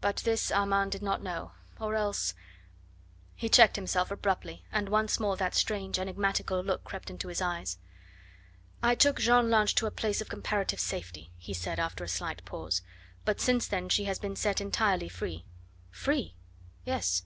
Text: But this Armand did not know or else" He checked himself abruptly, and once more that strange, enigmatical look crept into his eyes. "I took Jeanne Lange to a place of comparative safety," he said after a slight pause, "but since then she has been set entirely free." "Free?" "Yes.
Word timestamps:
But 0.00 0.22
this 0.24 0.50
Armand 0.50 0.92
did 0.92 1.02
not 1.02 1.22
know 1.22 1.52
or 1.78 1.96
else" 1.96 2.32
He 3.36 3.50
checked 3.50 3.76
himself 3.76 4.10
abruptly, 4.10 4.64
and 4.72 4.88
once 4.88 5.20
more 5.20 5.36
that 5.36 5.54
strange, 5.54 5.98
enigmatical 5.98 6.62
look 6.62 6.82
crept 6.82 7.10
into 7.10 7.28
his 7.28 7.42
eyes. 7.42 7.76
"I 8.82 8.94
took 8.94 9.18
Jeanne 9.20 9.50
Lange 9.50 9.74
to 9.74 9.84
a 9.84 9.90
place 9.90 10.22
of 10.22 10.30
comparative 10.30 10.80
safety," 10.80 11.30
he 11.36 11.52
said 11.52 11.78
after 11.78 12.02
a 12.04 12.08
slight 12.08 12.42
pause, 12.46 12.80
"but 13.26 13.38
since 13.38 13.68
then 13.68 13.90
she 13.90 14.04
has 14.04 14.18
been 14.18 14.34
set 14.34 14.62
entirely 14.62 15.10
free." 15.10 15.44
"Free?" 15.90 16.34
"Yes. 16.86 17.24